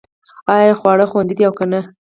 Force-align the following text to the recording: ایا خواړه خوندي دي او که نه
ایا 0.55 0.73
خواړه 0.79 1.05
خوندي 1.11 1.33
دي 1.37 1.43
او 1.47 1.53
که 1.57 1.65
نه 1.71 1.81